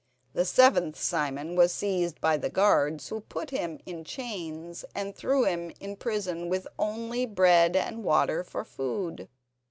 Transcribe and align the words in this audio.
The 0.33 0.45
seventh 0.45 0.99
Simon 0.99 1.55
was 1.55 1.71
seized 1.71 2.19
by 2.21 2.35
the 2.35 2.49
guards, 2.49 3.09
who 3.09 3.21
put 3.21 3.51
him 3.51 3.79
in 3.85 4.03
chains 4.03 4.83
and 4.95 5.15
threw 5.15 5.43
him 5.45 5.71
in 5.79 5.95
prison 5.95 6.49
with 6.49 6.67
only 6.79 7.27
bread 7.27 7.75
and 7.75 8.03
water 8.03 8.43
for 8.43 8.65
food. 8.65 9.29